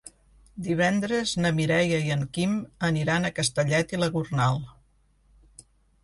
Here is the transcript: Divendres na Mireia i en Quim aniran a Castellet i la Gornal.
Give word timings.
Divendres 0.67 1.33
na 1.43 1.49
Mireia 1.57 1.99
i 2.07 2.09
en 2.15 2.23
Quim 2.37 2.55
aniran 2.87 3.29
a 3.29 3.31
Castellet 3.39 3.93
i 3.97 4.01
la 4.05 4.09
Gornal. 4.17 4.57